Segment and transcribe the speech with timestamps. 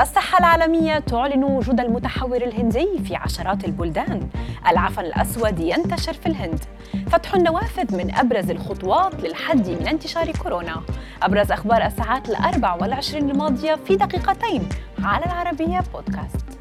[0.00, 4.28] الصحة العالمية تعلن وجود المتحور الهندي في عشرات البلدان.
[4.68, 6.64] العفن الأسود ينتشر في الهند.
[7.10, 10.82] فتح النوافذ من أبرز الخطوات للحد من انتشار كورونا.
[11.22, 14.68] أبرز أخبار الساعات الأربع والعشرين الماضية في دقيقتين
[15.02, 16.57] على العربية بودكاست.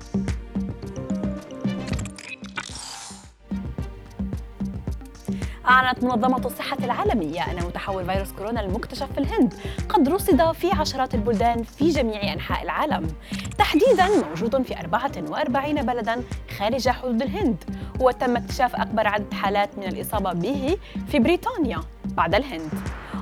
[5.70, 9.54] أعلنت منظمة الصحة العالمية أن متحور فيروس كورونا المكتشف في الهند.
[9.90, 13.08] قد رصد في عشرات البلدان في جميع أنحاء العالم.
[13.58, 16.24] تحديدا موجود في 44 بلدا
[16.58, 17.64] خارج حدود الهند.
[18.00, 20.78] وتم اكتشاف أكبر عدد حالات من الإصابة به
[21.08, 22.70] في بريطانيا بعد الهند.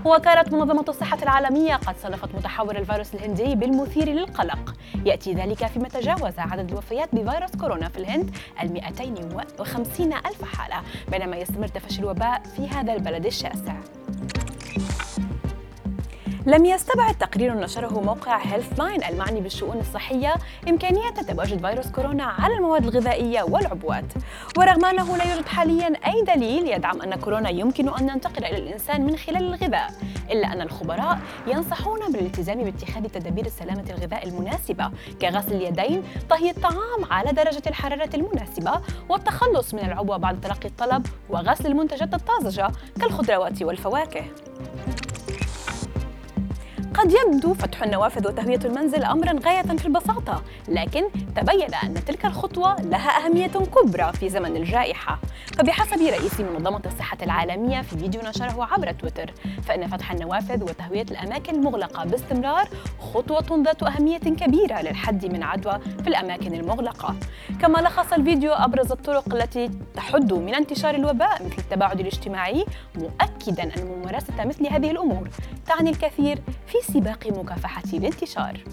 [0.05, 4.75] وكانت منظمة الصحة العالمية قد صنفت متحور الفيروس الهندي بالمثير للقلق.
[5.05, 11.37] يأتي ذلك فيما تجاوز عدد الوفيات بفيروس كورونا في الهند ال 250 ألف حالة بينما
[11.37, 13.75] يستمر تفشي الوباء في هذا البلد الشاسع.
[16.47, 20.33] لم يستبعد تقرير نشره موقع Healthline المعني بالشؤون الصحية
[20.67, 24.05] إمكانية تواجد فيروس كورونا على المواد الغذائية والعبوات.
[24.57, 29.05] ورغم أنه لا يوجد حاليا أي دليل يدعم أن كورونا يمكن أن ينتقل إلى الإنسان
[29.05, 29.93] من خلال الغذاء
[30.31, 37.31] إلا أن الخبراء ينصحون بالالتزام باتخاذ تدابير السلامة الغذاء المناسبة كغسل اليدين طهي الطعام على
[37.31, 42.71] درجة الحرارة المناسبة والتخلص من العبوة بعد تلقي الطلب وغسل المنتجات الطازجة
[43.01, 44.23] كالخضروات والفواكه.
[46.97, 51.03] قد يبدو فتح النوافذ وتهوية المنزل أمرا غاية في البساطة لكن
[51.35, 55.19] تبين أن تلك الخطوة لها أهمية كبرى في زمن الجائحة.
[55.57, 61.55] فبحسب رئيس منظمة الصحة العالمية في فيديو نشره عبر تويتر فإن فتح النوافذ وتهوية الأماكن
[61.55, 62.69] المغلقة باستمرار
[63.13, 67.15] خطوة ذات أهمية كبيرة للحد من عدوى في الأماكن المغلقة.
[67.61, 72.65] كما لخص الفيديو أبرز الطرق التي تحد من انتشار الوباء مثل التباعد الاجتماعي
[72.95, 75.29] مؤكدا أن ممارسة مثل هذه الأمور
[75.67, 78.63] تعني الكثير في سباق مكافحة الانتشار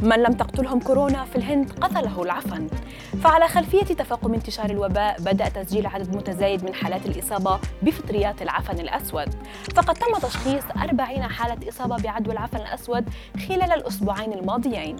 [0.00, 2.68] من لم تقتلهم كورونا في الهند قتله العفن.
[3.22, 9.34] فعلى خلفية تفاقم انتشار الوباء بدأ تسجيل عدد متزايد من حالات الإصابة بفطريات العفن الأسود.
[9.74, 13.08] فقد تم تشخيص 40 حالة إصابة بعدوى العفن الأسود
[13.48, 14.96] خلال الأسبوعين الماضيين.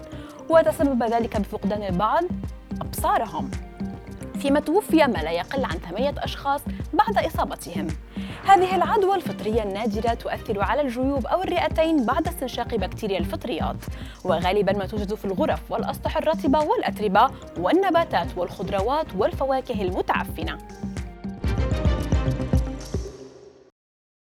[0.49, 2.25] وتسبب ذلك بفقدان البعض
[2.81, 3.51] أبصارهم.
[4.37, 6.61] فيما توفي ما لا يقل عن ثمانية أشخاص
[6.93, 7.87] بعد إصابتهم.
[8.47, 13.77] هذه العدوى الفطرية النادرة تؤثر على الجيوب أو الرئتين بعد استنشاق بكتيريا الفطريات.
[14.25, 20.59] وغالبا ما توجد في الغرف والأسطح الرطبة والأتربة والنباتات والخضروات والفواكه المتعفنة.